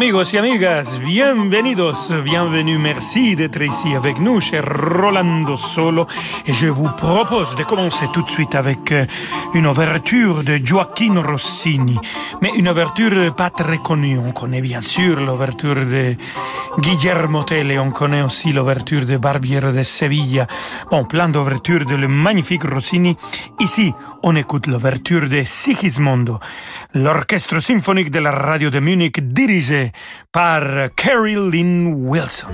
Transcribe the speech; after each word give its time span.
Amigos 0.00 0.32
y 0.32 0.38
amigas, 0.38 0.98
bienvenidos, 0.98 2.10
bienvenue, 2.24 2.78
merci 2.78 3.36
d'être 3.36 3.60
ici 3.60 3.94
avec 3.94 4.18
nous, 4.18 4.40
cher 4.40 4.64
Rolando 4.64 5.58
Solo. 5.58 6.06
Et 6.46 6.54
je 6.54 6.68
vous 6.68 6.88
propose 6.96 7.54
de 7.54 7.64
commencer 7.64 8.06
tout 8.10 8.22
de 8.22 8.30
suite 8.30 8.54
avec 8.54 8.92
euh, 8.92 9.04
une 9.52 9.66
ouverture 9.66 10.42
de 10.42 10.58
Joaquin 10.64 11.20
Rossini. 11.20 11.98
Mais 12.40 12.50
une 12.56 12.70
ouverture 12.70 13.34
pas 13.34 13.50
très 13.50 13.76
connue. 13.76 14.16
On 14.16 14.32
connaît 14.32 14.62
bien 14.62 14.80
sûr 14.80 15.20
l'ouverture 15.20 15.74
de 15.74 16.16
Guillermo 16.78 17.42
Tell 17.42 17.78
on 17.78 17.90
connaît 17.90 18.22
aussi 18.22 18.52
l'ouverture 18.52 19.04
de 19.04 19.18
Barbiere 19.18 19.70
de 19.70 19.82
Sevilla. 19.82 20.46
Bon, 20.90 21.04
plein 21.04 21.28
d'ouvertures 21.28 21.84
de 21.84 21.94
le 21.94 22.08
magnifique 22.08 22.62
Rossini. 22.64 23.18
Ici, 23.58 23.92
on 24.22 24.34
écoute 24.34 24.66
l'ouverture 24.66 25.28
de 25.28 25.42
Sigismondo, 25.44 26.38
l'orchestre 26.94 27.60
symphonique 27.60 28.10
de 28.10 28.20
la 28.20 28.30
radio 28.30 28.70
de 28.70 28.80
Munich 28.80 29.20
dirigé 29.20 29.89
par 30.32 30.90
Carrie 30.96 31.36
Lynn 31.36 32.06
Wilson. 32.08 32.48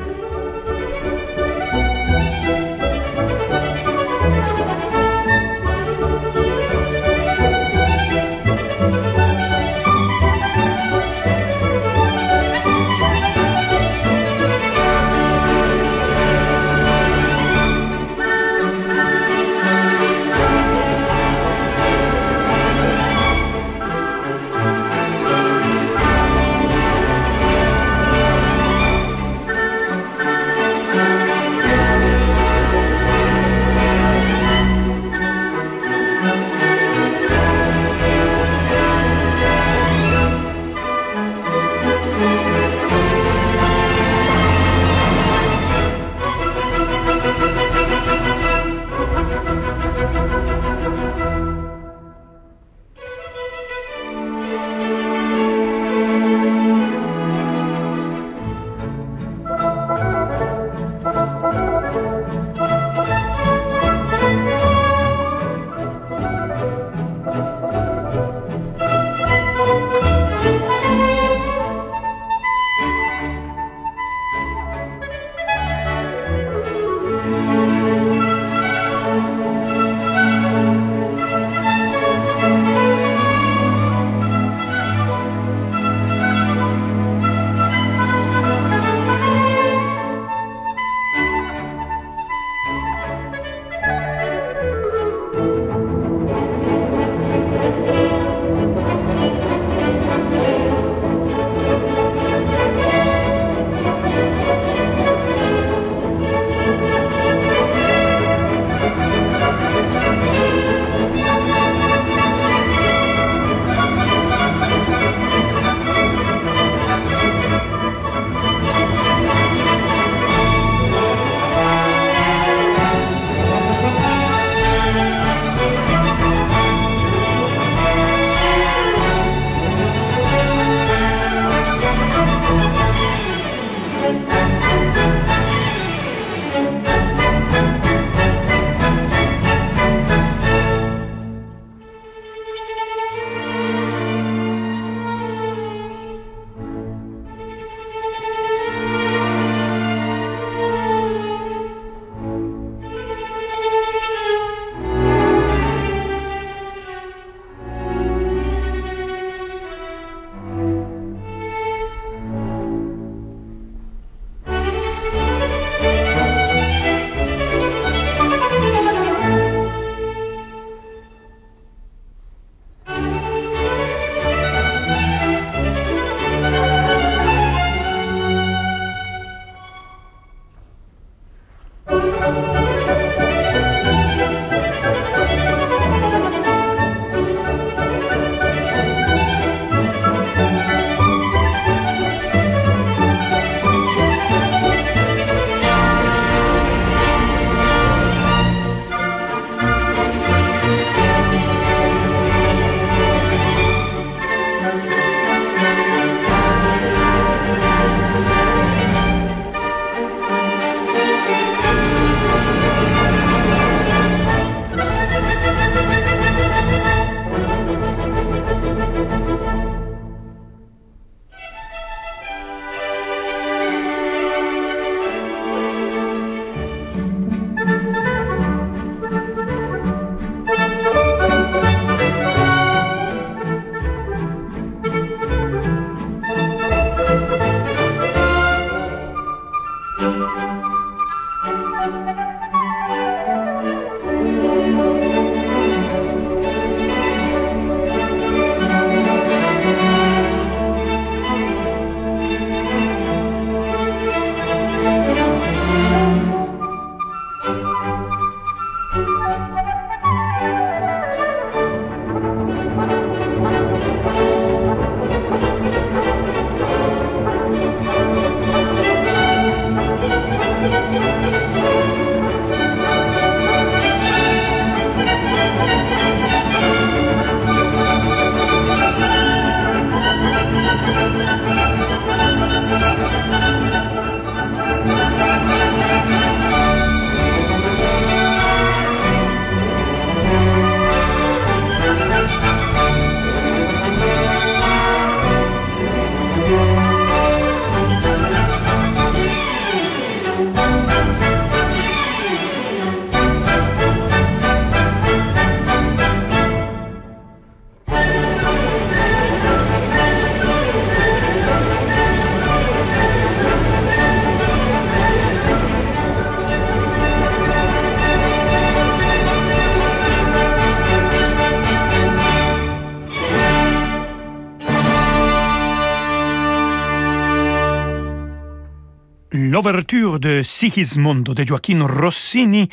L'ouverture 329.66 330.20
de 330.20 330.42
Sigismondo 330.44 331.34
de 331.34 331.42
Gioacchino 331.42 331.88
Rossini, 331.88 332.68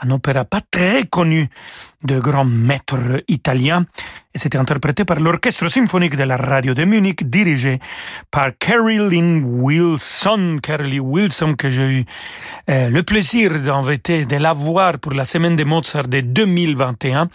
un 0.00 0.10
opéra 0.12 0.46
pas 0.46 0.62
très 0.62 1.04
connu 1.04 1.46
de 2.04 2.18
grands 2.18 2.46
maîtres 2.46 3.22
italiens. 3.28 3.84
C'était 4.38 4.58
interprété 4.58 5.04
par 5.04 5.18
l'Orchestre 5.18 5.68
symphonique 5.68 6.16
de 6.16 6.22
la 6.22 6.36
radio 6.36 6.72
de 6.72 6.84
Munich, 6.84 7.28
dirigé 7.28 7.80
par 8.30 8.50
Carolyn 8.58 9.42
Wilson. 9.42 10.58
Carolyn 10.62 11.00
Wilson, 11.00 11.54
que 11.54 11.68
j'ai 11.68 11.82
eu 11.82 12.04
euh, 12.70 12.88
le 12.88 13.02
plaisir 13.02 13.60
d'inviter, 13.60 14.26
de 14.26 14.36
la 14.36 14.52
voir 14.52 14.98
pour 15.00 15.12
la 15.12 15.24
semaine 15.24 15.56
de 15.56 15.64
Mozart 15.64 16.06
de 16.06 16.20
2021. 16.20 17.28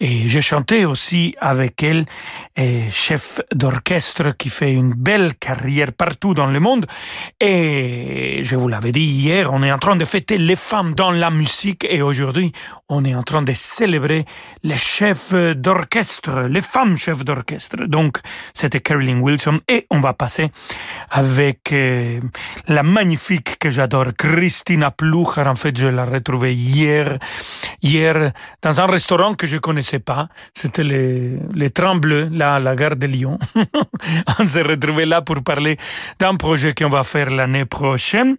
Et 0.00 0.28
j'ai 0.28 0.42
chanté 0.42 0.84
aussi 0.84 1.34
avec 1.40 1.82
elle, 1.82 2.04
et 2.54 2.90
chef 2.90 3.40
d'orchestre 3.54 4.36
qui 4.36 4.50
fait 4.50 4.72
une 4.72 4.92
belle 4.92 5.34
carrière 5.36 5.92
partout 5.92 6.34
dans 6.34 6.46
le 6.46 6.60
monde. 6.60 6.84
Et 7.40 8.40
je 8.42 8.56
vous 8.56 8.68
l'avais 8.68 8.92
dit 8.92 9.06
hier, 9.06 9.52
on 9.52 9.62
est 9.62 9.72
en 9.72 9.78
train 9.78 9.96
de 9.96 10.04
fêter 10.04 10.36
les 10.36 10.56
femmes 10.56 10.94
dans 10.94 11.10
la 11.10 11.30
musique 11.30 11.86
et 11.88 12.02
aujourd'hui, 12.02 12.52
on 12.90 13.04
est 13.04 13.14
en 13.14 13.22
train 13.22 13.42
de 13.42 13.52
célébrer 13.54 14.26
les 14.62 14.76
chefs 14.76 15.32
d'orchestre, 15.32 16.25
les 16.48 16.60
femmes 16.60 16.96
chefs 16.96 17.24
d'orchestre. 17.24 17.86
Donc, 17.86 18.18
c'était 18.54 18.80
Carolyn 18.80 19.20
Wilson 19.20 19.60
et 19.68 19.86
on 19.90 19.98
va 19.98 20.12
passer 20.12 20.50
avec 21.10 21.72
euh, 21.72 22.20
la 22.68 22.82
magnifique 22.82 23.58
que 23.58 23.70
j'adore, 23.70 24.08
Christina 24.16 24.90
Plucher. 24.90 25.42
En 25.46 25.54
fait, 25.54 25.76
je 25.76 25.86
l'ai 25.86 26.02
retrouvée 26.02 26.54
hier, 26.54 27.18
hier, 27.82 28.32
dans 28.62 28.80
un 28.80 28.86
restaurant 28.86 29.34
que 29.34 29.46
je 29.46 29.58
connaissais 29.58 29.98
pas. 29.98 30.28
C'était 30.54 30.82
les, 30.82 31.38
les 31.54 31.70
Trembles, 31.70 32.28
là, 32.32 32.56
à 32.56 32.60
la 32.60 32.74
gare 32.74 32.96
de 32.96 33.06
Lyon. 33.06 33.38
on 34.38 34.46
s'est 34.46 34.62
retrouvés 34.62 35.06
là 35.06 35.22
pour 35.22 35.42
parler 35.42 35.76
d'un 36.18 36.36
projet 36.36 36.74
qu'on 36.74 36.88
va 36.88 37.02
faire 37.02 37.30
l'année 37.30 37.64
prochaine. 37.64 38.36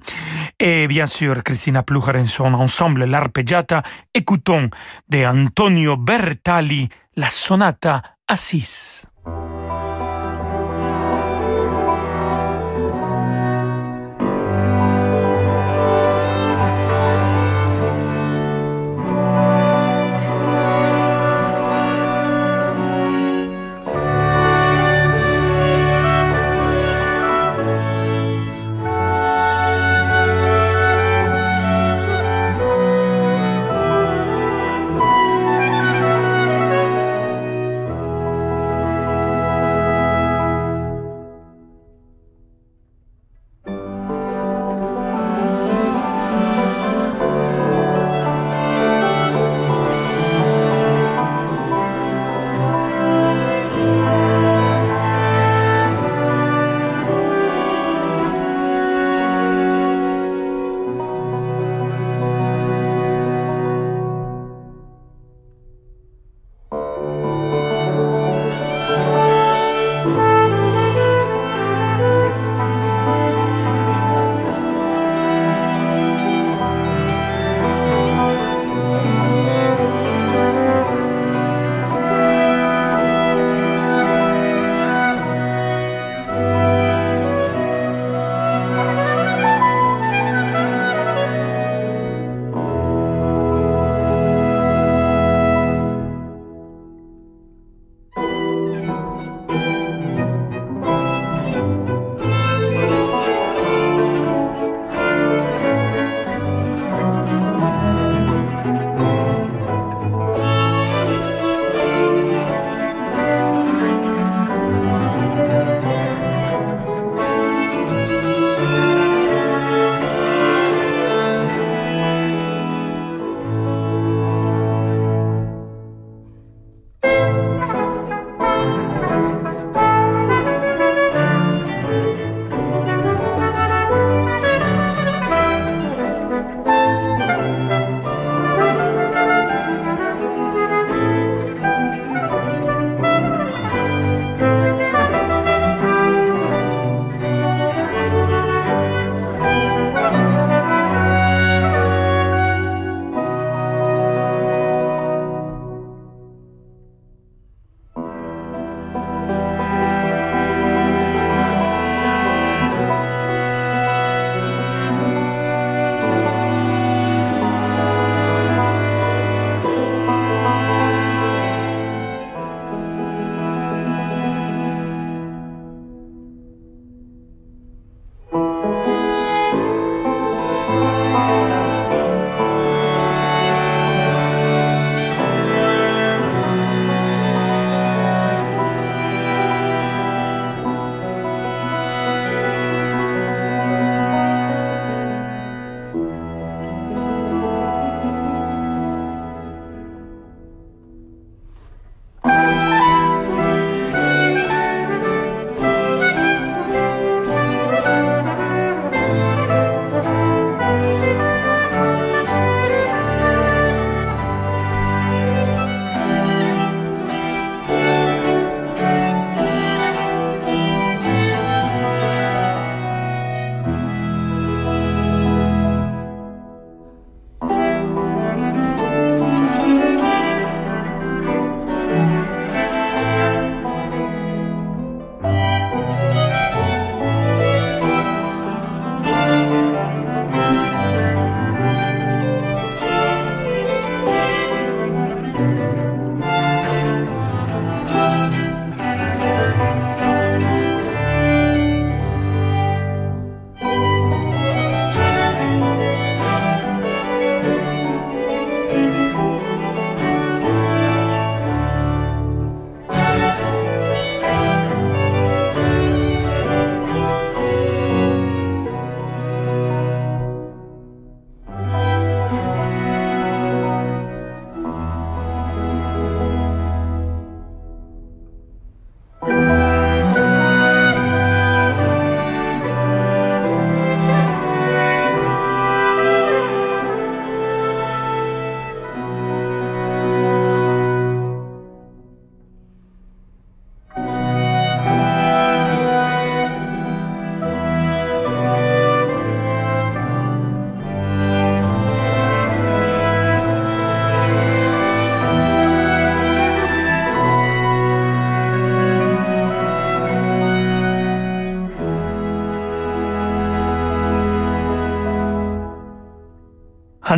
Et 0.60 0.88
bien 0.88 1.06
sûr, 1.06 1.44
Christina 1.44 1.84
Plucher 1.84 2.20
et 2.20 2.26
son 2.26 2.54
ensemble, 2.54 3.06
l'arpeggiata. 3.06 3.84
Écoutons 4.14 4.70
de 5.10 5.26
Antonio 5.26 5.98
Bertali 5.98 6.90
la 7.18 7.30
sonata 7.30 8.20
Assis. 8.28 9.08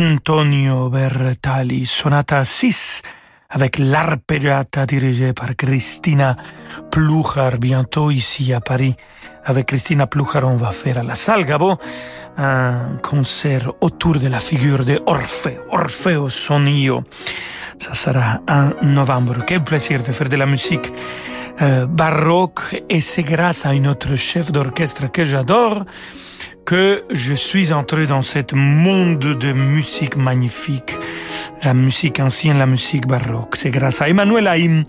Antonio 0.00 0.88
Bertali, 0.88 1.84
sonata 1.84 2.42
6 2.42 3.02
avec 3.50 3.78
l'arpeggiata 3.78 4.86
dirigée 4.86 5.34
par 5.34 5.54
Christina 5.54 6.36
Pluchar, 6.90 7.58
bientôt 7.58 8.10
ici 8.10 8.54
à 8.54 8.60
Paris. 8.60 8.94
Avec 9.44 9.66
Christina 9.66 10.06
Pluchar, 10.06 10.44
on 10.44 10.56
va 10.56 10.70
faire 10.70 10.98
à 10.98 11.02
la 11.02 11.14
salle 11.14 11.44
Gabo 11.44 11.76
un 12.38 12.98
concert 13.02 13.72
autour 13.82 14.18
de 14.18 14.28
la 14.28 14.40
figure 14.40 14.86
de 14.86 15.02
Orfeo, 15.04 15.66
Orfeo 15.70 16.28
Sonio. 16.28 17.04
Ça 17.78 17.92
sera 17.92 18.40
en 18.48 18.70
novembre. 18.82 19.44
Quel 19.46 19.62
plaisir 19.62 20.02
de 20.02 20.12
faire 20.12 20.28
de 20.28 20.36
la 20.36 20.46
musique 20.46 20.92
euh, 21.60 21.86
baroque 21.86 22.82
et 22.88 23.02
c'est 23.02 23.22
grâce 23.22 23.66
à 23.66 23.74
une 23.74 23.86
autre 23.86 24.14
chef 24.14 24.50
d'orchestre 24.50 25.10
que 25.12 25.24
j'adore 25.24 25.84
que 26.70 27.02
je 27.10 27.34
suis 27.34 27.72
entré 27.72 28.06
dans 28.06 28.22
ce 28.22 28.38
monde 28.54 29.18
de 29.18 29.52
musique 29.52 30.14
magnifique, 30.14 30.94
la 31.64 31.74
musique 31.74 32.20
ancienne, 32.20 32.58
la 32.58 32.66
musique 32.66 33.08
baroque. 33.08 33.56
C'est 33.56 33.70
grâce 33.70 34.00
à 34.02 34.08
Emmanuel 34.08 34.46
Haïm 34.46 34.84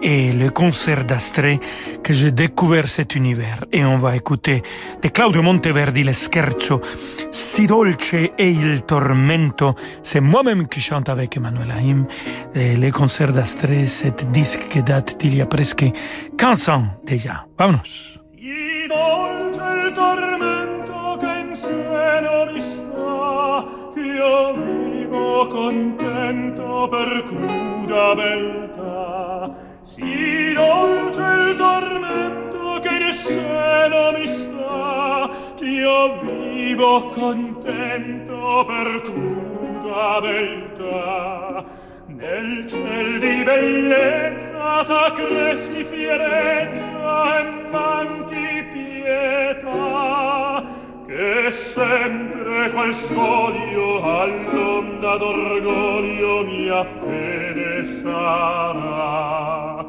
et 0.00 0.30
le 0.30 0.50
concert 0.50 1.04
d'Astrée 1.04 1.58
que 2.04 2.12
j'ai 2.12 2.30
découvert 2.30 2.86
cet 2.86 3.16
univers. 3.16 3.64
Et 3.72 3.84
on 3.84 3.96
va 3.96 4.14
écouter 4.14 4.62
de 5.02 5.08
Claudio 5.08 5.42
Monteverdi 5.42 6.04
le 6.04 6.12
scherzo 6.12 6.80
Si 7.32 7.66
dolce 7.66 8.14
e 8.14 8.30
il 8.38 8.82
tormento. 8.82 9.74
C'est 10.04 10.20
moi-même 10.20 10.68
qui 10.68 10.80
chante 10.80 11.08
avec 11.08 11.36
Emmanuel 11.36 11.72
Haïm. 11.76 12.06
Le 12.54 12.90
concert 12.92 13.32
d'Astrée, 13.32 13.86
cet 13.86 14.30
disque 14.30 14.68
qui 14.68 14.80
date 14.80 15.18
d'il 15.18 15.34
y 15.34 15.40
a 15.40 15.46
presque 15.46 15.86
15 16.38 16.68
ans 16.68 16.84
déjà. 17.04 17.46
Vámonos. 17.58 18.20
Si 18.38 18.86
dolce 18.88 19.92
tormento 19.92 20.75
contento 25.56 26.88
per 26.88 27.24
cruda 27.24 28.14
beltà. 28.14 29.54
Si 29.82 30.52
dolce 30.54 31.20
il 31.20 31.56
tormento 31.56 32.78
che 32.80 32.98
ne 32.98 33.12
seno 33.12 34.12
mi 34.12 34.26
sta 34.26 35.30
ch'io 35.56 36.20
vivo 36.20 37.04
contento 37.06 38.64
per 38.66 39.00
cruda 39.02 40.20
beltà. 40.20 41.64
Nel 42.06 42.66
ciel 42.66 43.18
di 43.18 43.44
bellezza 43.44 44.84
sacreschi 44.84 45.84
fierezza 45.84 47.40
e 47.40 47.44
manchi 47.70 48.64
pietà 48.72 50.75
che 51.06 51.50
sempre 51.52 52.70
qual 52.72 52.92
scoglio 52.92 54.02
all'onda 54.02 55.16
d'orgoglio 55.16 56.44
mia 56.44 56.84
fede 56.84 57.84
sarà. 57.84 59.86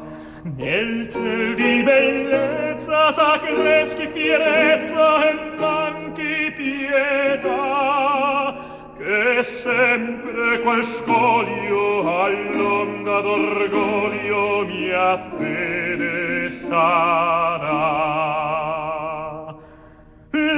Nel 0.56 1.08
ciel 1.10 1.54
di 1.56 1.82
bellezza 1.82 3.10
sa 3.10 3.40
che 3.40 3.84
fierezza 4.12 5.28
e 5.28 5.34
manchi 5.58 6.52
pietà. 6.56 8.54
Che 8.96 9.42
sempre 9.42 10.60
qual 10.60 10.84
scoglio 10.84 12.22
all'onda 12.22 13.20
d'orgoglio 13.20 14.64
mia 14.66 15.20
fede 15.36 16.50
sarà 16.50 18.18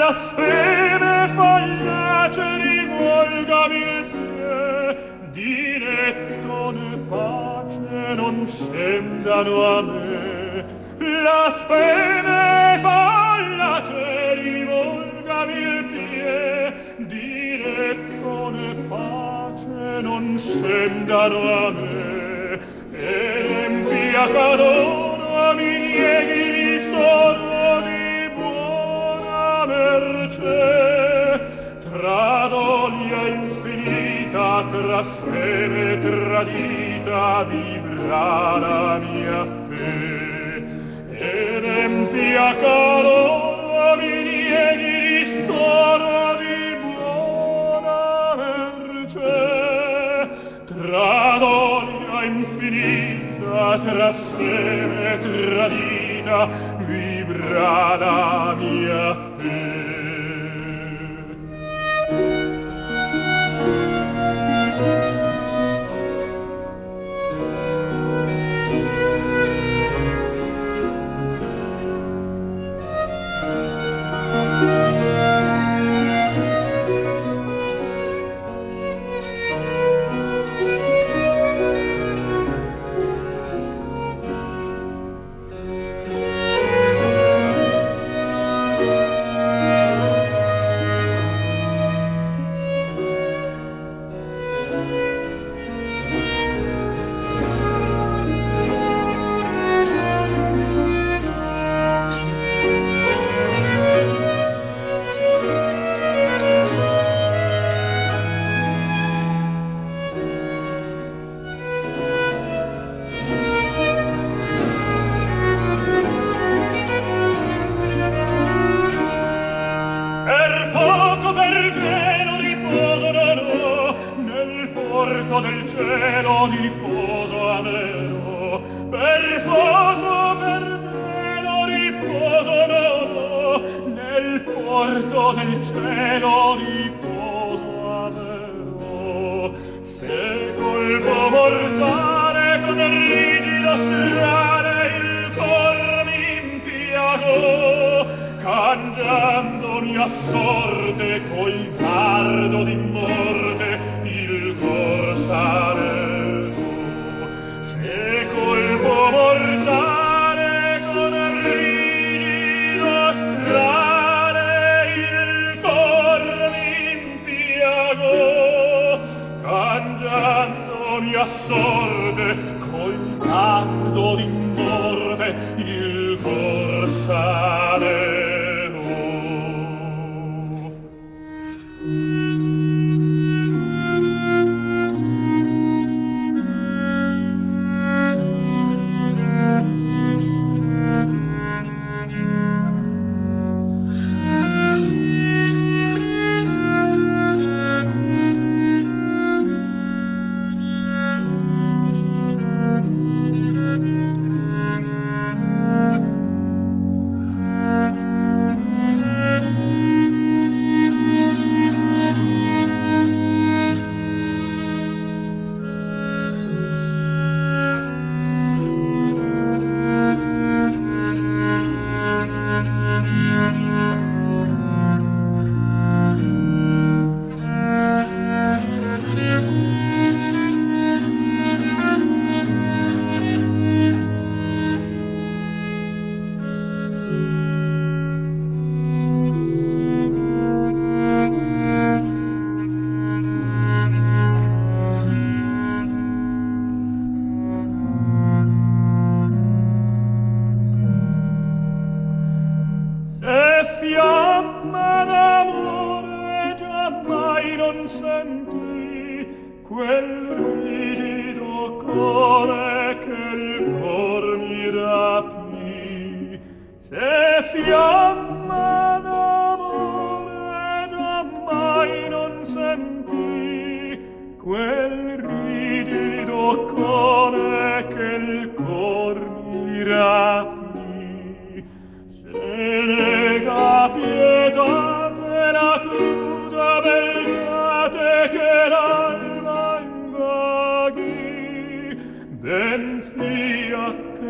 blasfeme 0.01 1.29
fallace 1.37 2.49
di 2.65 2.79
volga 2.97 3.69
pie 3.69 4.97
diretto 5.33 6.71
ne 6.71 6.97
pace 7.11 8.15
non 8.15 8.47
sembrano 8.47 9.77
a 9.77 9.83
me. 9.83 10.65
Blasfeme 10.97 12.79
fallace 12.81 14.41
di 14.43 14.65
volga 14.65 15.45
pie. 15.45 16.97
Diretto 16.97 18.51
ne 18.57 18.75
pace 18.89 20.01
non 20.01 20.39
sembrano 20.39 21.41
a 21.67 21.71
me. 21.73 22.59
E 22.93 23.43
l'empia 23.49 24.27
canona 24.29 25.53
mi 25.53 25.79
nieghi 25.79 26.45
di 26.57 26.79
storia 26.79 27.40
luce 30.41 31.41
tra 31.91 32.49
doglia 32.49 33.29
infinita 33.29 34.65
tra 34.71 35.03
speme 35.03 35.99
tradita 35.99 37.43
vivrà 37.45 38.59
la 38.59 38.99
mia 38.99 39.47
fe. 39.69 40.65
Ed 41.13 41.65
empia 41.65 42.57
calore 42.57 43.97
mi 43.97 44.23
diedi 44.23 45.19
ristoro 45.19 46.37
di 46.39 46.77
buona 46.81 48.35
merce. 48.37 50.29
Tra 50.65 51.37
doglia 51.39 52.25
infinita 52.25 53.79
tra 53.85 54.13
speme 54.13 55.19
tradita 55.19 56.49
vivrà 56.79 57.97
la 57.97 58.55
mia 58.59 59.17
fe. 59.37 59.90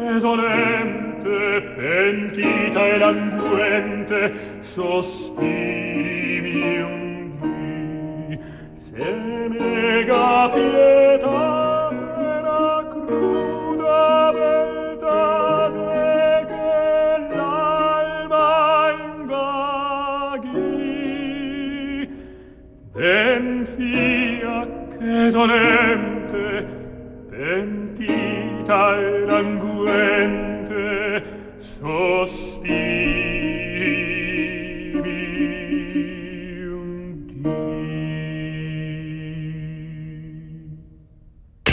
e 0.01 0.21
dolente, 0.21 1.61
pentita 1.77 2.87
e 2.87 2.99
languente, 2.99 4.33
sospiri 4.61 6.41
mi 6.41 6.79
un 6.81 7.33
dì, 8.29 8.39
se 8.75 9.49
mega 9.49 10.49
pieno, 10.49 11.00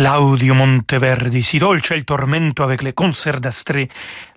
Claudio 0.07 0.53
Monteverdi, 0.53 1.43
si 1.43 1.57
dolce 1.57 1.93
il 1.93 2.05
tormento 2.05 2.63
avec 2.63 2.81
les 2.81 2.93
concerts 2.93 3.41
d'Astrée. 3.41 3.89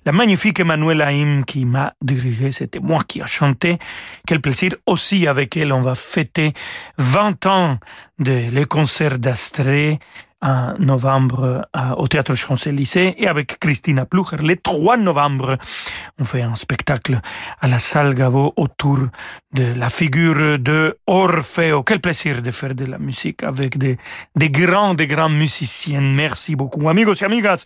La 0.05 0.11
magnifique 0.11 0.59
Emmanuela 0.59 1.11
Im 1.11 1.45
qui 1.45 1.65
m'a 1.65 1.95
dirigé, 2.03 2.51
c'était 2.51 2.81
moi 2.81 3.05
qui 3.07 3.23
a 3.23 3.27
chanté. 3.27 3.79
Quel 4.27 4.41
plaisir 4.41 4.73
aussi 4.87 5.29
avec 5.29 5.57
elle, 5.57 5.73
on 5.73 5.81
va 5.81 5.95
fêter 5.95 6.55
20 6.99 7.47
ans 7.47 7.79
de 8.19 8.51
les 8.51 8.65
concerts 8.65 9.21
d'Astrée 9.21 10.01
en 10.43 10.75
novembre 10.79 11.69
au 11.97 12.09
Théâtre 12.09 12.35
Champs-Élysées 12.35 13.15
et 13.19 13.29
avec 13.29 13.59
Christina 13.59 14.07
Plucher. 14.07 14.37
Le 14.43 14.57
3 14.57 14.97
novembre, 14.97 15.59
on 16.19 16.25
fait 16.25 16.43
un 16.43 16.55
spectacle 16.55 17.21
à 17.61 17.69
la 17.69 17.79
salle 17.79 18.15
Gaveau 18.15 18.53
autour 18.57 18.99
de 19.53 19.73
la 19.77 19.91
figure 19.91 20.59
de 20.59 20.97
Orfeo. 21.07 21.83
Quel 21.83 22.01
plaisir 22.01 22.43
de 22.43 22.51
faire 22.51 22.75
de 22.75 22.85
la 22.85 22.99
musique 22.99 23.43
avec 23.43 23.77
des, 23.79 23.99
des 24.37 24.51
grands, 24.51 24.95
des 24.95 25.07
grands 25.07 25.29
musiciens. 25.29 26.01
Merci 26.01 26.57
beaucoup. 26.57 26.89
Amigos 26.89 27.15
et 27.15 27.25
amigas, 27.25 27.65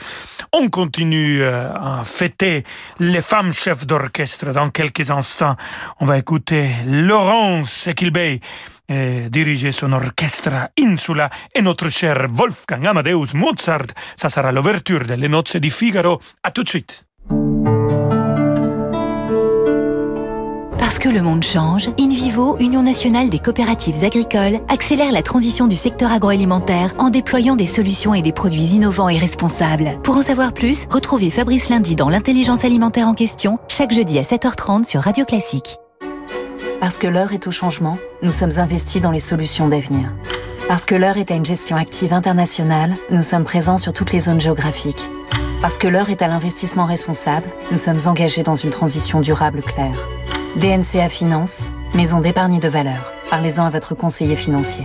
on 0.53 0.69
continue 0.69 1.43
euh, 1.43 1.73
à 1.75 2.03
fêter 2.05 2.65
les 2.99 3.23
femmes 3.23 3.53
chefs 3.53 3.87
d'orchestre 3.87 4.53
dans 4.53 4.71
quelques 4.71 5.11
instants. 5.11 5.57
On 6.01 6.07
va 6.07 6.19
écouter 6.19 6.71
Laurence 6.87 7.87
Equilbey 7.87 8.41
eh, 8.88 9.29
diriger 9.31 9.73
son 9.73 9.92
orchestre 9.92 10.70
Insula 10.79 11.31
et 11.55 11.62
notre 11.62 11.88
cher 11.88 12.27
Wolfgang 12.31 12.87
Amadeus 12.87 13.35
Mozart. 13.35 13.87
Ça 14.16 14.29
sera 14.29 14.53
l'ouverture 14.53 15.05
de 15.05 15.14
Les 15.14 15.29
Nozze 15.29 15.57
di 15.57 15.70
Figaro. 15.70 16.20
À 16.42 16.51
tout 16.51 16.62
de 16.62 16.68
suite. 16.68 17.05
Parce 20.79 20.99
que 20.99 21.09
le 21.09 21.23
monde 21.23 21.42
change, 21.42 21.88
InVivo, 21.99 22.57
Union 22.61 22.83
nationale 22.83 23.31
des 23.31 23.38
coopératives 23.38 24.05
agricoles, 24.05 24.61
accélère 24.68 25.12
la 25.12 25.23
transition 25.23 25.66
du 25.66 25.77
secteur 25.77 26.12
agroalimentaire 26.12 26.94
en 26.99 27.11
déployant 27.11 27.57
des 27.57 27.66
solutions 27.66 28.14
et 28.14 28.23
des 28.23 28.33
produits 28.33 28.75
innovants 28.75 29.09
et 29.09 29.18
responsables. 29.18 29.99
Pour 30.03 30.16
en 30.16 30.23
savoir 30.23 30.53
plus, 30.53 30.87
retrouvez 30.90 31.31
Fabrice 31.31 31.68
Lundi 31.68 31.97
dans 31.97 32.11
l'intelligence 32.11 32.64
alimentaire 32.64 33.09
en 33.09 33.14
question, 33.14 33.59
chaque 33.66 33.92
jeudi 33.92 34.18
à 34.18 34.23
7h30 34.23 34.85
sur 34.85 35.01
Radio 35.01 35.25
Classique. 35.25 35.79
Parce 36.81 36.99
que 36.99 37.07
l'heure 37.07 37.33
est 37.33 37.47
au 37.47 37.51
changement, 37.51 37.99
nous 38.23 38.31
sommes 38.31 38.59
investis 38.59 39.01
dans 39.01 39.11
les 39.11 39.21
solutions 39.21 39.69
d'avenir. 39.69 40.13
Parce 40.69 40.85
que 40.85 40.95
l'heure 40.95 41.19
est 41.19 41.31
à 41.31 41.35
une 41.35 41.45
gestion 41.45 41.77
active 41.77 42.13
internationale, 42.13 42.95
nous 43.11 43.23
sommes 43.23 43.45
présents 43.45 43.79
sur 43.79 43.93
toutes 43.93 44.13
les 44.13 44.21
zones 44.21 44.41
géographiques. 44.41 45.11
Parce 45.61 45.79
que 45.79 45.89
l'heure 45.89 46.11
est 46.11 46.23
à 46.23 46.29
l'investissement 46.29 46.85
responsable, 46.87 47.47
nous 47.71 47.79
sommes 47.79 48.01
engagés 48.07 48.43
dans 48.43 48.55
une 48.55 48.71
transition 48.71 49.21
durable 49.21 49.63
claire. 49.63 50.09
DNCA 50.57 51.09
Finance, 51.09 51.71
maison 51.95 52.21
d'épargne 52.21 52.61
de 52.61 52.69
valeur. 52.69 53.13
Parlez-en 53.31 53.65
à 53.65 53.71
votre 53.71 53.95
conseiller 53.95 54.37
financier. 54.37 54.85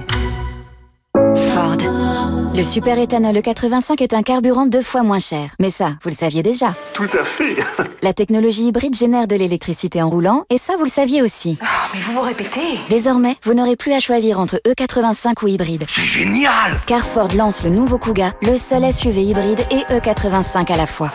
Le 2.59 2.65
super 2.65 2.99
éthanol 2.99 3.37
E85 3.37 4.03
est 4.03 4.13
un 4.13 4.21
carburant 4.21 4.65
deux 4.65 4.81
fois 4.81 5.01
moins 5.01 5.17
cher. 5.17 5.51
Mais 5.61 5.69
ça, 5.69 5.93
vous 6.03 6.09
le 6.09 6.15
saviez 6.15 6.43
déjà. 6.43 6.75
Tout 6.93 7.07
à 7.17 7.23
fait. 7.23 7.55
La 8.03 8.11
technologie 8.11 8.63
hybride 8.63 8.93
génère 8.93 9.27
de 9.27 9.35
l'électricité 9.37 10.01
en 10.01 10.09
roulant, 10.09 10.43
et 10.49 10.57
ça, 10.57 10.73
vous 10.77 10.83
le 10.83 10.89
saviez 10.89 11.21
aussi. 11.21 11.57
Ah, 11.61 11.87
mais 11.93 12.01
vous 12.01 12.11
vous 12.11 12.19
répétez. 12.19 12.59
Désormais, 12.89 13.37
vous 13.43 13.53
n'aurez 13.53 13.77
plus 13.77 13.93
à 13.93 13.99
choisir 13.99 14.41
entre 14.41 14.59
E85 14.67 15.41
ou 15.41 15.47
hybride. 15.47 15.85
C'est 15.87 16.01
génial 16.01 16.77
Car 16.85 16.99
Ford 16.99 17.29
lance 17.33 17.63
le 17.63 17.69
nouveau 17.69 17.97
Kuga, 17.97 18.33
le 18.41 18.57
seul 18.57 18.91
SUV 18.91 19.23
hybride 19.23 19.61
et 19.71 19.93
E85 19.93 20.69
à 20.69 20.75
la 20.75 20.85
fois. 20.85 21.13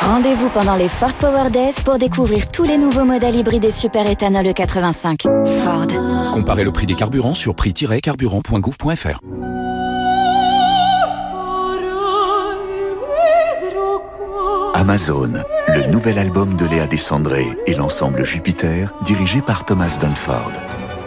Rendez-vous 0.00 0.48
pendant 0.48 0.74
les 0.74 0.88
Ford 0.88 1.14
Power 1.14 1.48
Days 1.48 1.76
pour 1.84 1.98
découvrir 1.98 2.50
tous 2.50 2.64
les 2.64 2.76
nouveaux 2.76 3.04
modèles 3.04 3.36
hybrides 3.36 3.66
et 3.66 3.70
super 3.70 4.04
éthanol 4.10 4.46
E85. 4.46 5.28
Ford. 5.62 6.32
Comparez 6.34 6.64
le 6.64 6.72
prix 6.72 6.86
des 6.86 6.96
carburants 6.96 7.34
sur 7.34 7.54
prix-carburant.gouv.fr. 7.54 9.20
Amazon, 14.76 15.32
le 15.68 15.90
nouvel 15.90 16.18
album 16.18 16.54
de 16.54 16.66
Léa 16.66 16.86
Descendré 16.86 17.56
et 17.66 17.72
l'ensemble 17.72 18.26
Jupiter, 18.26 18.92
dirigé 19.06 19.40
par 19.40 19.64
Thomas 19.64 19.96
Dunford. 19.98 20.52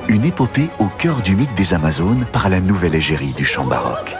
Une 0.07 0.25
épopée 0.25 0.71
au 0.79 0.87
cœur 0.87 1.21
du 1.21 1.35
mythe 1.35 1.53
des 1.53 1.75
Amazones 1.75 2.25
par 2.33 2.49
la 2.49 2.61
nouvelle 2.61 2.95
égérie 2.95 3.35
du 3.37 3.45
chant 3.45 3.65
baroque. 3.65 4.17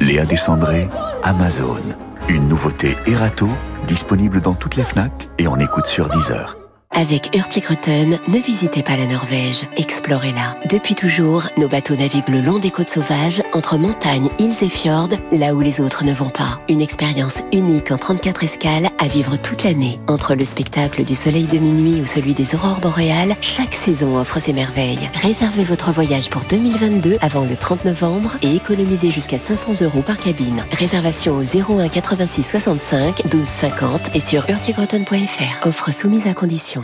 Léa 0.00 0.24
Descendré, 0.24 0.88
Amazon. 1.22 1.82
Une 2.30 2.48
nouveauté 2.48 2.96
Erato, 3.04 3.50
disponible 3.86 4.40
dans 4.40 4.54
toutes 4.54 4.76
les 4.76 4.84
FNAC 4.84 5.28
et 5.36 5.46
en 5.46 5.58
écoute 5.58 5.86
sur 5.86 6.08
Deezer. 6.08 6.56
Avec 6.96 7.34
Hurtigruten, 7.34 8.20
ne 8.28 8.38
visitez 8.38 8.84
pas 8.84 8.96
la 8.96 9.06
Norvège, 9.06 9.66
explorez-la. 9.76 10.56
Depuis 10.70 10.94
toujours, 10.94 11.48
nos 11.58 11.66
bateaux 11.66 11.96
naviguent 11.96 12.28
le 12.28 12.40
long 12.40 12.60
des 12.60 12.70
côtes 12.70 12.88
sauvages, 12.88 13.42
entre 13.52 13.78
montagnes, 13.78 14.30
îles 14.38 14.62
et 14.62 14.68
fjords, 14.68 15.08
là 15.32 15.54
où 15.54 15.60
les 15.60 15.80
autres 15.80 16.04
ne 16.04 16.12
vont 16.12 16.30
pas. 16.30 16.60
Une 16.68 16.80
expérience 16.80 17.42
unique 17.52 17.90
en 17.90 17.98
34 17.98 18.44
escales 18.44 18.88
à 18.98 19.08
vivre 19.08 19.36
toute 19.36 19.64
l'année. 19.64 19.98
Entre 20.06 20.36
le 20.36 20.44
spectacle 20.44 21.04
du 21.04 21.16
soleil 21.16 21.46
de 21.46 21.58
minuit 21.58 22.00
ou 22.00 22.06
celui 22.06 22.32
des 22.32 22.54
aurores 22.54 22.80
boréales, 22.80 23.34
chaque 23.40 23.74
saison 23.74 24.16
offre 24.16 24.38
ses 24.38 24.52
merveilles. 24.52 25.10
Réservez 25.20 25.64
votre 25.64 25.90
voyage 25.90 26.30
pour 26.30 26.42
2022 26.42 27.18
avant 27.20 27.44
le 27.44 27.56
30 27.56 27.86
novembre 27.86 28.36
et 28.42 28.54
économisez 28.54 29.10
jusqu'à 29.10 29.38
500 29.38 29.84
euros 29.84 30.02
par 30.02 30.18
cabine. 30.18 30.64
Réservation 30.70 31.36
au 31.38 31.42
01 31.42 31.88
86 31.88 32.44
65 32.44 33.22
12 33.28 33.44
50 33.44 34.14
et 34.14 34.20
sur 34.20 34.48
hurtigruten.fr. 34.48 35.66
Offre 35.66 35.92
soumise 35.92 36.28
à 36.28 36.34
condition. 36.34 36.83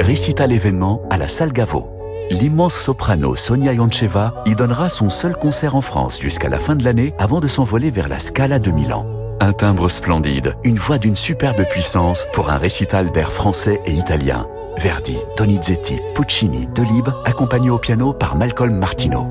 Récita 0.00 0.46
l'événement 0.46 1.02
à 1.10 1.18
la 1.18 1.28
salle 1.28 1.52
Gaveau. 1.52 1.90
L'immense 2.30 2.74
soprano 2.74 3.36
Sonia 3.36 3.74
Yoncheva 3.74 4.42
y 4.46 4.54
donnera 4.54 4.88
son 4.88 5.10
seul 5.10 5.36
concert 5.36 5.76
en 5.76 5.82
France 5.82 6.18
jusqu'à 6.20 6.48
la 6.48 6.58
fin 6.58 6.74
de 6.74 6.84
l'année 6.84 7.12
avant 7.18 7.38
de 7.38 7.48
s'envoler 7.48 7.90
vers 7.90 8.08
la 8.08 8.18
Scala 8.18 8.58
de 8.58 8.70
Milan. 8.70 9.06
Un 9.40 9.52
timbre 9.52 9.90
splendide, 9.90 10.56
une 10.64 10.78
voix 10.78 10.96
d'une 10.96 11.16
superbe 11.16 11.64
puissance 11.68 12.26
pour 12.32 12.50
un 12.50 12.56
récital 12.56 13.10
d'air 13.10 13.30
français 13.30 13.82
et 13.84 13.92
italien. 13.92 14.46
Verdi, 14.78 15.18
Donizetti, 15.36 15.98
Puccini, 16.14 16.66
Delibes, 16.74 17.12
accompagné 17.26 17.68
au 17.68 17.78
piano 17.78 18.14
par 18.14 18.36
Malcolm 18.36 18.78
Martino. 18.78 19.26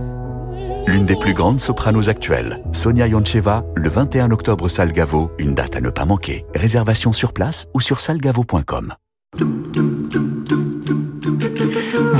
L'une 0.85 1.05
des 1.05 1.15
plus 1.15 1.33
grandes 1.33 1.59
sopranos 1.59 2.09
actuelles, 2.09 2.63
Sonia 2.73 3.07
Yoncheva, 3.07 3.63
le 3.75 3.89
21 3.89 4.29
octobre 4.29 4.69
salle 4.69 4.91
Gaveau, 4.91 5.31
une 5.39 5.55
date 5.55 5.75
à 5.75 5.81
ne 5.81 5.89
pas 5.89 6.05
manquer. 6.05 6.45
Réservation 6.53 7.11
sur 7.11 7.33
place 7.33 7.67
ou 7.73 7.79
sur 7.79 7.99
salgavo.com. 7.99 8.93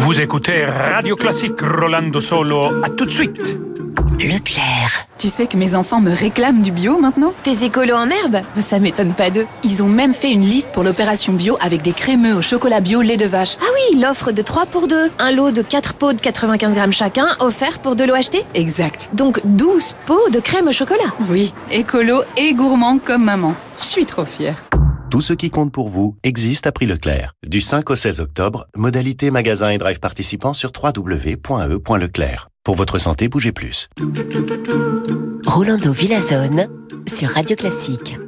Vous 0.10 0.20
écoutez 0.20 0.66
Radio 0.66 1.16
Classique 1.16 1.62
Rolando 1.62 2.20
Solo. 2.20 2.84
À 2.84 2.90
tout 2.90 3.06
de 3.06 3.12
suite. 3.12 3.38
Leclerc. 4.18 5.06
Tu 5.20 5.30
sais 5.30 5.46
que 5.46 5.56
mes 5.56 5.76
enfants 5.76 6.02
me 6.02 6.10
réclament 6.12 6.64
du 6.64 6.72
bio 6.72 6.98
maintenant? 6.98 7.32
Tes 7.44 7.64
écolos 7.64 7.94
en 7.94 8.10
herbe? 8.10 8.38
Ça 8.58 8.80
m'étonne 8.80 9.14
pas 9.14 9.30
d'eux. 9.30 9.46
Ils 9.64 9.84
ont 9.84 9.88
même 9.88 10.16
fait 10.16 10.32
une 10.32 10.42
liste 10.42 10.70
pour 10.70 10.82
l'opération 10.84 11.32
bio 11.32 11.60
avec 11.62 11.84
des 11.84 11.92
crémeux 11.92 12.34
au 12.34 12.42
chocolat 12.42 12.80
bio 12.80 13.02
lait 13.04 13.18
de 13.18 13.28
vache. 13.28 13.58
Ah 13.62 13.70
oui, 13.72 14.00
l'offre 14.02 14.32
de 14.32 14.42
3 14.42 14.66
pour 14.66 14.88
2. 14.88 15.12
Un 15.20 15.32
lot 15.32 15.52
de 15.52 15.62
4 15.62 15.94
pots 15.94 16.14
de 16.14 16.22
95 16.22 16.74
grammes 16.74 16.92
chacun, 16.92 17.28
offert 17.40 17.78
pour 17.78 17.96
2 17.96 18.08
lots 18.08 18.16
achetés 18.16 18.44
Exact. 18.56 19.12
Donc 19.14 19.42
12 19.44 19.94
pots 20.08 20.30
de 20.32 20.40
crème 20.40 20.70
au 20.70 20.72
chocolat. 20.72 21.14
Oui, 21.30 21.54
écolo 21.72 22.24
et 22.36 22.56
gourmand 22.56 22.98
comme 22.98 23.26
maman. 23.26 23.54
Je 23.80 23.86
suis 23.86 24.08
trop 24.08 24.26
fière. 24.26 24.56
Tout 25.10 25.22
ce 25.22 25.34
qui 25.34 25.50
compte 25.50 25.72
pour 25.72 25.90
vous 25.90 26.16
existe 26.22 26.68
à 26.68 26.72
prix 26.72 26.86
Leclerc. 26.86 27.34
Du 27.48 27.62
5 27.62 27.90
au 27.90 27.96
16 27.96 28.20
octobre, 28.20 28.68
modalité 28.76 29.32
magasin 29.32 29.72
et 29.72 29.80
drive 29.80 30.00
participants 30.00 30.54
sur 30.54 30.72
www.e.leclerc. 30.72 32.50
Pour 32.64 32.76
votre 32.76 33.00
santé, 33.00 33.28
bougez 33.28 33.52
plus. 33.52 33.90
Rolando 35.48 35.92
Villazone 35.92 36.68
sur 37.08 37.30
Radio 37.30 37.56
Classique. 37.56 38.19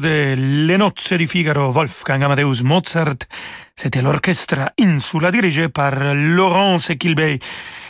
De 0.00 0.34
Les 0.66 0.78
Nozze 0.78 1.16
di 1.16 1.26
Figaro 1.26 1.70
Wolfgang 1.70 2.22
Amadeus 2.22 2.62
Mozart, 2.62 3.26
c'était 3.74 4.02
l'orchestre 4.02 4.70
Insula 4.78 5.30
dirigé 5.30 5.68
par 5.68 6.14
Laurence 6.14 6.90
Equilbey 6.90 7.38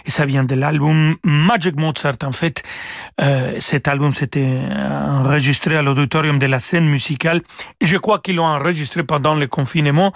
et 0.05 0.11
ça 0.11 0.25
vient 0.25 0.45
de 0.45 0.55
l'album 0.55 1.17
Magic 1.25 1.77
Mozart. 1.77 2.17
En 2.25 2.33
fait, 2.33 2.62
euh, 3.21 3.57
cet 3.59 3.88
album 3.88 4.12
s'était 4.12 4.61
enregistré 4.77 5.77
à 5.77 5.83
l'auditorium 5.83 6.38
de 6.38 6.47
la 6.47 6.59
scène 6.59 6.87
musicale. 6.87 7.43
Je 7.81 7.97
crois 7.99 8.19
qu'ils 8.19 8.37
l'ont 8.37 8.47
enregistré 8.47 9.03
pendant 9.03 9.35
le 9.35 9.47
confinement. 9.47 10.12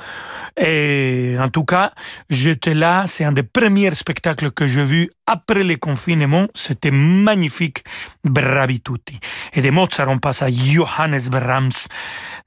Et 0.61 1.37
en 1.39 1.49
tout 1.49 1.65
cas, 1.65 1.93
j'étais 2.31 2.75
là. 2.75 3.05
C'est 3.07 3.25
un 3.25 3.33
des 3.33 3.43
premiers 3.43 3.95
spectacles 3.95 4.51
que 4.51 4.67
j'ai 4.67 4.85
vu 4.85 5.11
après 5.27 5.65
le 5.65 5.77
confinement. 5.77 6.47
C'était 6.55 6.91
magnifique. 6.91 7.85
Bravi 8.25 8.81
tutti. 8.81 9.19
Et 9.53 9.61
de 9.61 9.71
Mozart, 9.71 10.09
on 10.09 10.19
passe 10.19 10.43
à 10.43 10.51
Johannes 10.51 11.29
Brahms, 11.31 11.89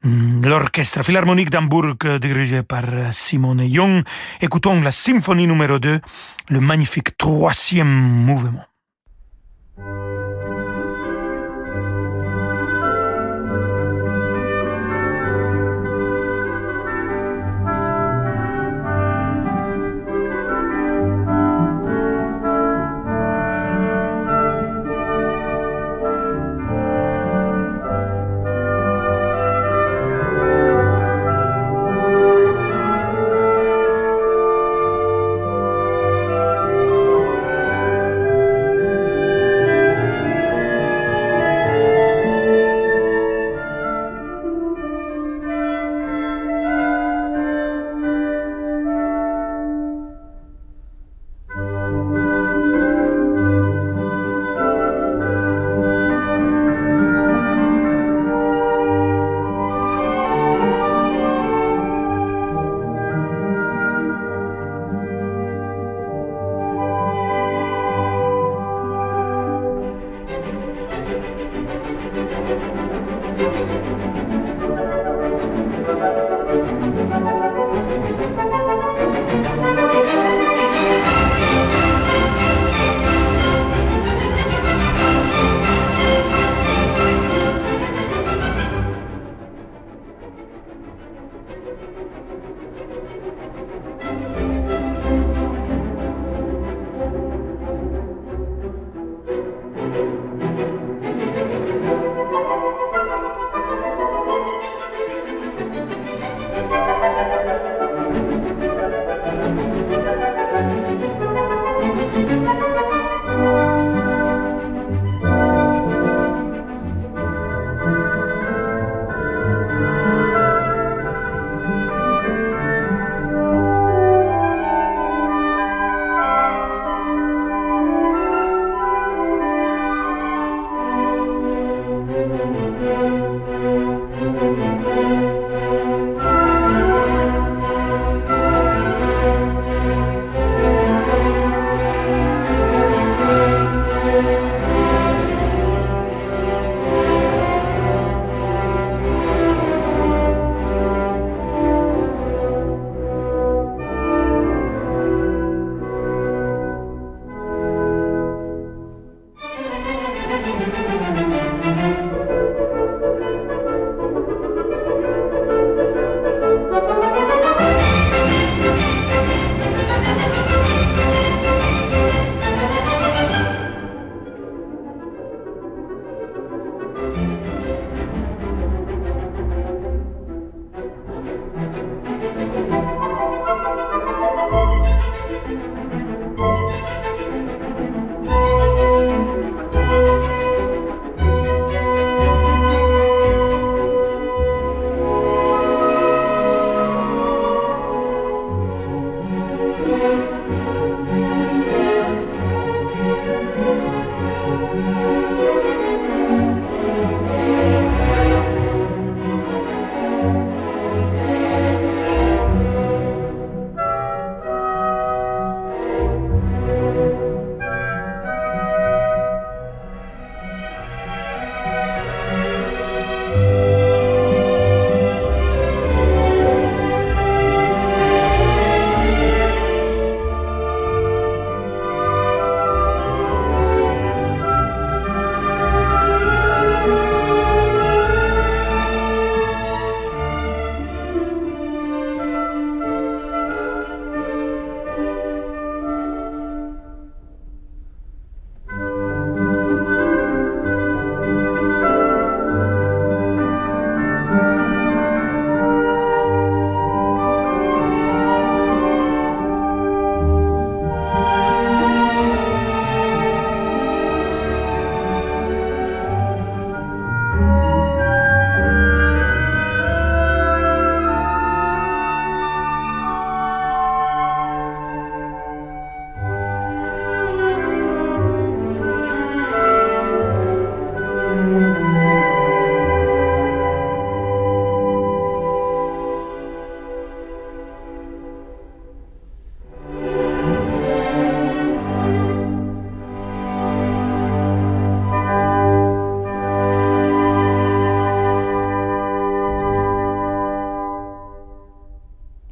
l'orchestre 0.04 1.04
philharmonique 1.04 1.50
d'Hambourg 1.50 1.96
dirigé 2.20 2.64
par 2.64 2.84
Simone 3.12 3.64
Young. 3.66 4.04
Écoutons 4.42 4.82
la 4.82 4.92
symphonie 4.92 5.48
numéro 5.48 5.80
2 5.80 6.00
le 6.50 6.60
magnifique 6.60 7.16
troisième 7.18 7.88
mouvement. 7.88 8.66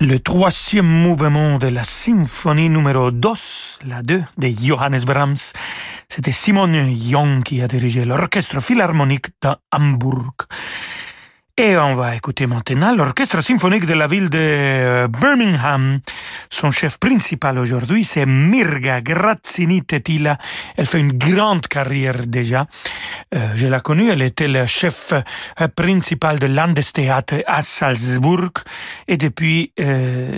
Le 0.07 0.19
troisième 0.19 0.85
mouvement 0.85 1.57
de 1.57 1.67
la 1.67 1.83
symphonie 1.83 2.69
numéro 2.69 3.11
2, 3.11 3.29
la 3.87 4.01
2 4.01 4.23
de 4.37 4.47
Johannes 4.47 5.03
Brahms. 5.05 5.51
C'était 6.07 6.31
Simon 6.31 6.87
Young 6.87 7.43
qui 7.43 7.61
a 7.61 7.67
dirigé 7.67 8.05
l'orchestre 8.05 8.61
philharmonique 8.61 9.27
d'Hambourg. 9.41 10.31
Et 11.59 11.75
on 11.75 11.95
va 11.95 12.15
écouter 12.15 12.45
maintenant 12.45 12.95
l'orchestre 12.95 13.41
symphonique 13.41 13.87
de 13.87 13.95
la 13.95 14.05
ville 14.05 14.29
de 14.29 14.37
euh, 14.37 15.07
Birmingham. 15.07 16.01
Son 16.51 16.69
chef 16.69 16.99
principal 16.99 17.57
aujourd'hui, 17.57 18.03
c'est 18.05 18.27
Mirga 18.27 19.01
Grazzini 19.01 19.81
Tetila. 19.81 20.37
Elle 20.77 20.85
fait 20.85 20.99
une 20.99 21.13
grande 21.13 21.65
carrière 21.65 22.27
déjà. 22.27 22.67
Euh, 23.33 23.39
je 23.55 23.65
l'ai 23.65 23.79
connue, 23.79 24.11
elle 24.11 24.21
était 24.21 24.47
le 24.47 24.67
chef 24.67 25.13
euh, 25.13 25.67
principal 25.69 26.37
de 26.37 26.45
Landestheater 26.45 27.43
à 27.47 27.63
Salzbourg. 27.63 28.51
Et 29.07 29.17
depuis 29.17 29.73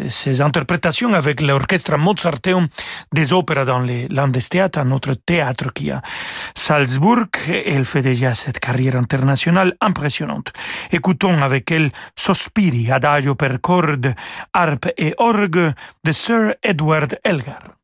ses 0.09 0.39
interprétations 0.39 1.11
avec 1.13 1.41
l'orchestre 1.41 1.97
Mozarteum 1.97 2.67
des 3.11 3.33
opéras 3.33 3.65
dans 3.65 3.79
les 3.79 4.07
Landestheater, 4.07 4.85
notre 4.85 5.15
théâtre 5.15 5.73
qui 5.73 5.91
a 5.91 6.01
Salzbourg, 6.55 7.25
elle 7.49 7.83
fait 7.83 8.01
déjà 8.01 8.33
cette 8.35 8.59
carrière 8.59 8.95
internationale 8.95 9.75
impressionnante. 9.81 10.53
Écoutons 11.09 11.41
avec 11.41 11.71
elle 11.71 11.89
Sospiri, 12.15 12.91
adagio 12.91 13.33
per 13.33 13.59
corde, 13.61 14.13
harpe 14.53 14.89
et 14.95 15.15
orgue 15.17 15.73
de 16.03 16.11
Sir 16.11 16.53
Edward 16.61 17.17
Elgar. 17.23 17.79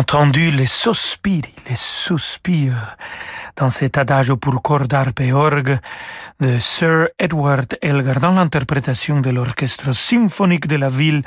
Entendu 0.00 0.50
les 0.50 0.64
sospiri, 0.66 1.54
les 1.68 1.76
souspirs 1.76 2.96
dans 3.58 3.68
cet 3.68 3.98
adagio 3.98 4.38
pour 4.38 4.62
cordes, 4.62 4.94
harpe 4.94 5.20
et 5.20 5.32
orgue 5.32 5.78
de 6.40 6.58
Sir 6.58 7.08
Edward 7.18 7.76
Elgar 7.82 8.18
dans 8.18 8.32
l'interprétation 8.32 9.20
de 9.20 9.28
l'orchestre 9.28 9.92
symphonique 9.92 10.66
de 10.66 10.76
la 10.76 10.88
ville 10.88 11.20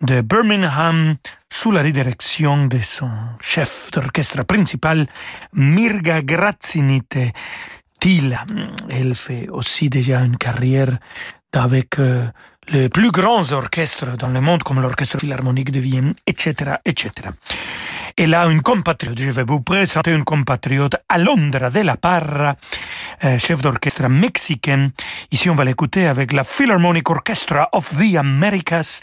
de 0.00 0.22
Birmingham 0.22 1.18
sous 1.48 1.70
la 1.70 1.84
direction 1.88 2.66
de 2.66 2.78
son 2.78 3.12
chef 3.40 3.92
d'orchestre 3.92 4.42
principal, 4.44 5.06
Mirga 5.52 6.20
Grazzinite 6.22 7.32
Tila. 8.00 8.44
Elle 8.88 9.14
fait 9.14 9.48
aussi 9.50 9.88
déjà 9.88 10.18
une 10.22 10.36
carrière 10.36 10.98
avec 11.52 12.00
euh, 12.00 12.26
les 12.72 12.88
plus 12.88 13.12
grands 13.12 13.52
orchestres 13.52 14.16
dans 14.16 14.28
le 14.28 14.40
monde, 14.40 14.64
comme 14.64 14.80
l'Orchestre 14.80 15.18
Philharmonique 15.18 15.70
de 15.70 15.78
Vienne, 15.78 16.14
etc., 16.26 16.72
etc. 16.84 17.30
Elle 18.16 18.34
a 18.34 18.46
une 18.46 18.62
compatriote, 18.62 19.18
je 19.18 19.30
vais 19.30 19.44
vous 19.44 19.60
présenter 19.60 20.12
une 20.12 20.24
compatriote, 20.24 20.96
Alondra 21.08 21.70
de 21.70 21.80
la 21.80 21.96
Parra, 21.96 22.54
euh, 23.24 23.38
chef 23.38 23.62
d'orchestre 23.62 24.08
mexicain. 24.08 24.90
Ici, 25.30 25.50
on 25.50 25.54
va 25.54 25.64
l'écouter 25.64 26.06
avec 26.06 26.32
la 26.32 26.44
Philharmonic 26.44 27.08
Orchestra 27.10 27.68
of 27.72 27.96
the 27.96 28.16
Americas 28.16 29.00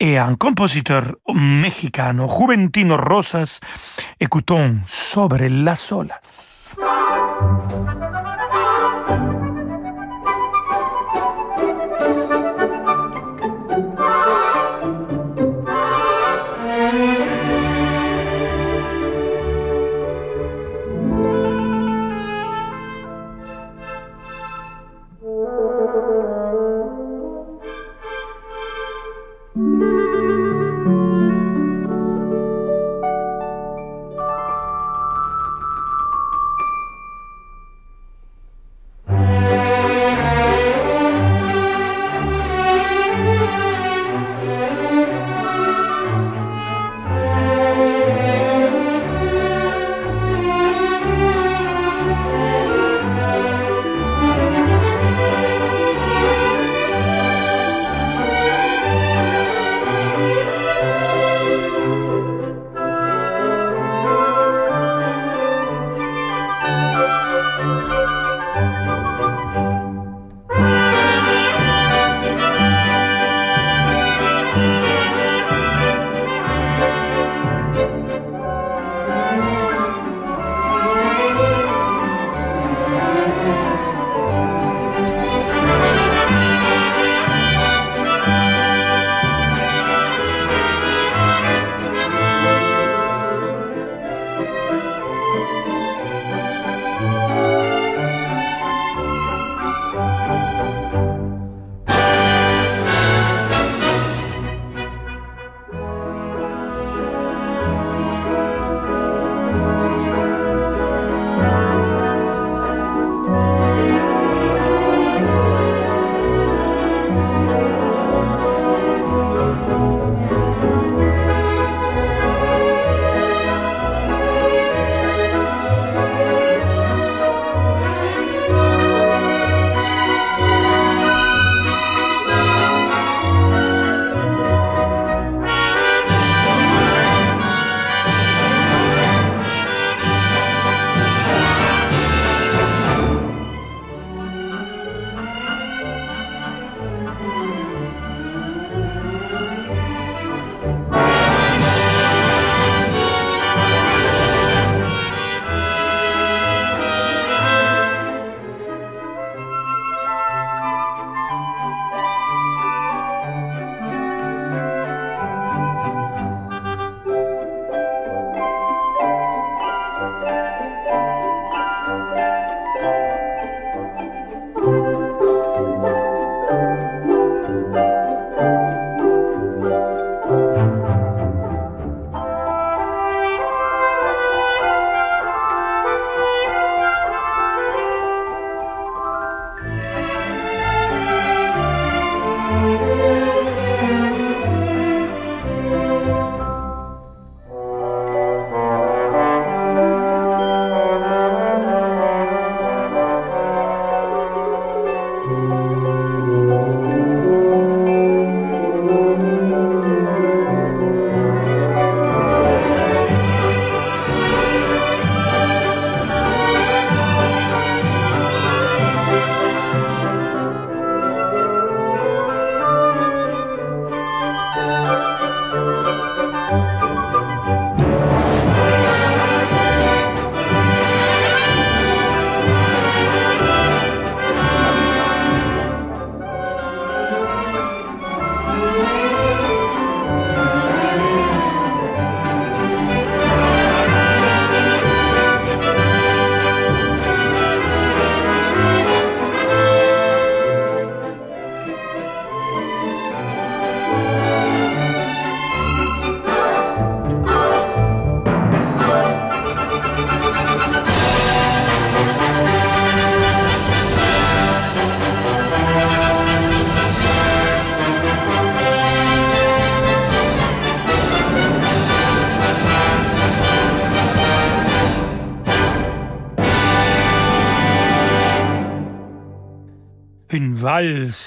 et 0.00 0.18
un 0.18 0.34
compositeur 0.34 1.04
mexicano, 1.34 2.26
Juventino 2.28 2.96
Rosas. 2.96 3.60
Écoutons 4.20 4.80
Sobre 4.84 5.48
las 5.48 5.92
olas. 5.92 6.64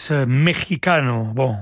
Valse 0.07 0.25
mexicano, 0.27 1.31
bon, 1.33 1.55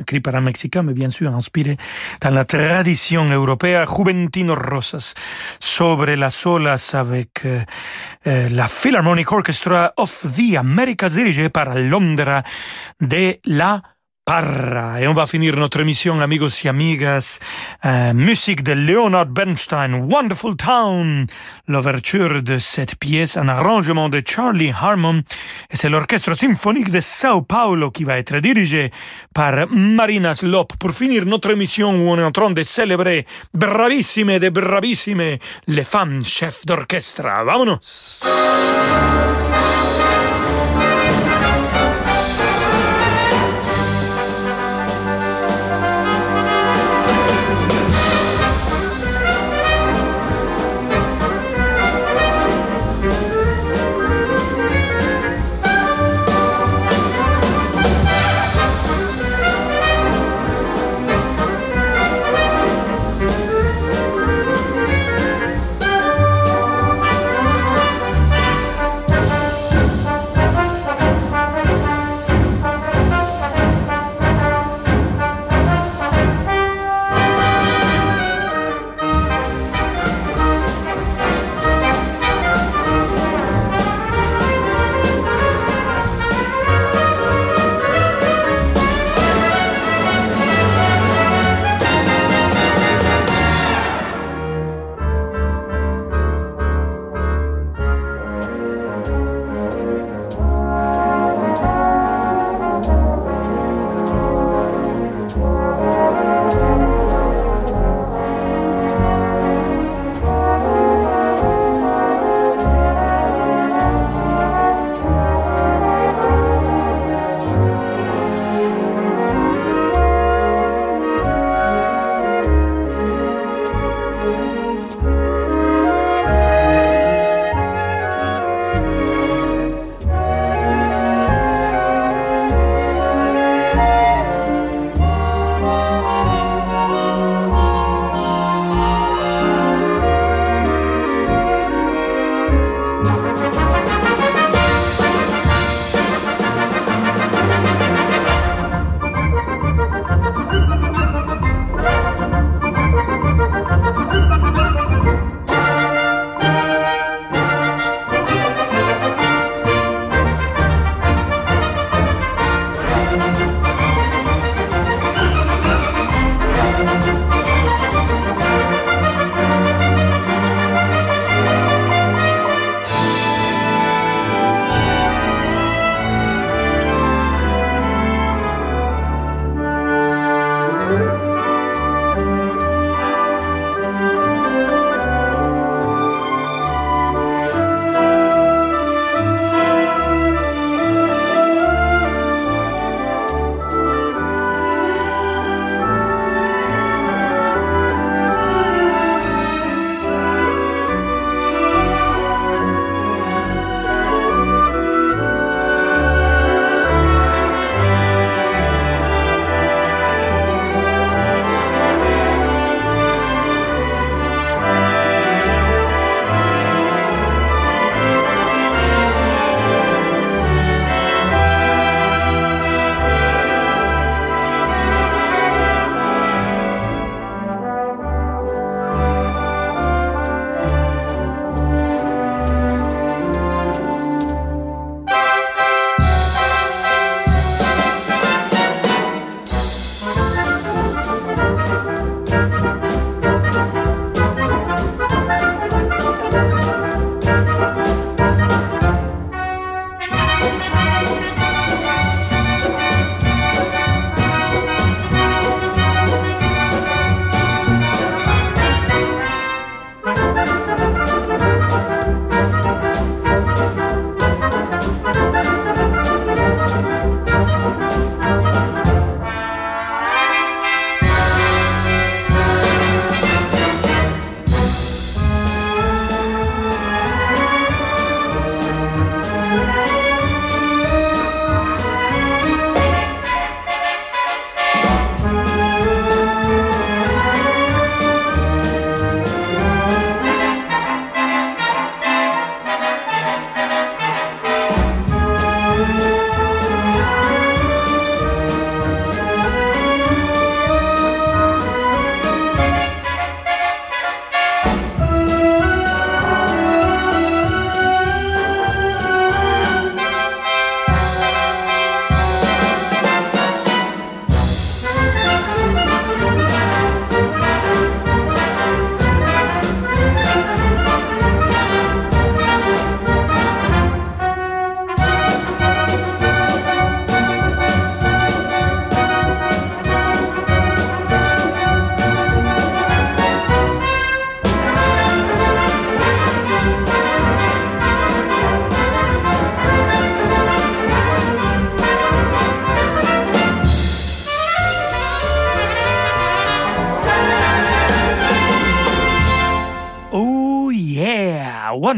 écrit 0.00 0.20
par 0.20 0.34
un 0.34 0.40
Mexicain, 0.40 0.82
mais 0.82 0.94
bien 0.94 1.10
sûr 1.10 1.34
inspiré 1.34 1.76
dans 2.20 2.30
la 2.30 2.44
tradition 2.44 3.24
européenne, 3.24 3.86
Juventino 3.86 4.54
Rosas, 4.54 5.14
sobre 5.58 6.14
las 6.14 6.46
olas 6.46 6.94
avec 6.94 7.44
euh, 7.44 7.60
euh, 8.26 8.48
la 8.50 8.68
Philharmonic 8.68 9.30
Orchestra 9.32 9.92
of 9.96 10.26
the 10.36 10.56
Americas, 10.56 11.10
dirigée 11.10 11.48
par 11.48 11.74
Londra 11.74 12.42
de 13.00 13.38
la 13.46 13.82
Parra. 14.24 15.02
Et 15.02 15.06
on 15.06 15.12
va 15.12 15.26
finir 15.26 15.54
notre 15.56 15.80
émission, 15.80 16.18
amigos 16.20 16.64
y 16.64 16.68
amigas. 16.68 17.40
Euh, 17.84 18.14
musique 18.14 18.62
de 18.62 18.72
Leonard 18.72 19.26
Bernstein, 19.26 19.94
Wonderful 20.10 20.56
Town. 20.56 21.26
L'ouverture 21.68 22.42
de 22.42 22.56
cette 22.56 22.96
pièce, 22.96 23.36
un 23.36 23.48
arrangement 23.48 24.08
de 24.08 24.22
Charlie 24.26 24.72
Harmon. 24.72 25.22
Et 25.70 25.76
c'est 25.76 25.90
l'orchestre 25.90 26.32
symphonique 26.32 26.90
de 26.90 27.00
Sao 27.00 27.42
Paulo 27.42 27.90
qui 27.90 28.04
va 28.04 28.18
être 28.18 28.38
dirigé 28.38 28.90
par 29.34 29.66
Marina 29.70 30.32
Slop 30.32 30.68
pour 30.78 30.92
finir 30.92 31.26
notre 31.26 31.50
émission 31.50 31.90
où 31.90 32.08
on 32.08 32.18
est 32.18 32.24
en 32.24 32.32
train 32.32 32.50
de 32.50 32.62
célébrer 32.62 33.26
bravissime 33.52 34.38
de 34.38 34.48
bravissime 34.48 35.36
les 35.66 35.84
femmes 35.84 36.24
chefs 36.24 36.64
d'orchestre. 36.64 37.24
Vamonos! 37.44 38.20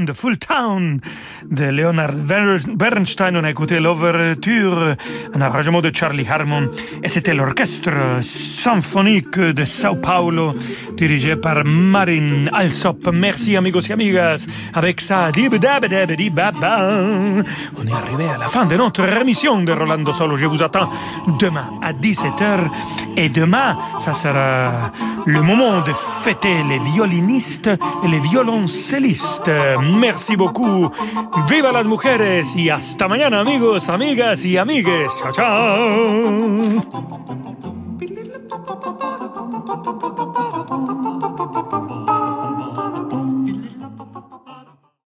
Wonderful 0.07 0.37
Town 0.37 1.01
de 1.45 1.67
Leonard 1.67 2.15
Bernstein. 2.75 3.37
On 3.37 3.45
a 3.45 3.51
écouté 3.51 3.81
l'ouverture, 3.81 4.97
un 5.35 5.41
arrangement 5.41 5.81
de 5.81 5.91
Charlie 5.95 6.27
Harmon. 6.29 6.71
Et 7.03 7.09
c'était 7.09 7.35
l'orchestre 7.35 8.23
symphonique 8.23 9.39
de 9.39 9.65
Sao 9.65 9.97
Paulo, 9.97 10.55
dirigé 10.97 11.37
par 11.37 11.65
Marin 11.65 12.47
Alsop. 12.53 13.09
Merci, 13.13 13.57
amigos 13.57 13.89
et 13.89 13.93
amigas. 13.93 14.47
Avec 14.75 15.01
ça, 15.01 15.31
on 15.37 15.41
est 15.41 15.67
arrivé 17.93 18.29
à 18.35 18.39
la 18.39 18.49
fin 18.49 18.67
de 18.67 18.77
notre 18.77 19.05
émission 19.21 19.63
de 19.63 19.73
Rolando 19.73 20.13
Solo. 20.13 20.37
Je 20.37 20.47
vous 20.47 20.63
attends 20.63 20.91
demain 21.39 21.69
à 21.83 21.93
17h. 21.93 22.69
Et 23.17 23.29
demain, 23.29 23.77
ça 23.99 24.13
sera 24.13 24.93
le 25.25 25.43
moment 25.43 25.81
de 25.81 25.93
fêter 26.23 26.63
les 26.69 26.79
violinistes 26.79 27.71
et 28.05 28.09
les 28.09 28.21
violoncellistes. 28.21 29.51
Merci 29.99 30.37
beaucoup. 30.37 30.91
Viva 31.49 31.73
las 31.73 31.87
mujeres 31.87 32.57
y 32.57 32.71
hasta 32.71 33.09
mañana 33.09 33.41
amigos, 33.41 33.89
amigas 33.89 34.45
y 34.45 34.57
amigues. 34.57 35.17
Chao, 35.19 35.33
chao. 35.33 36.83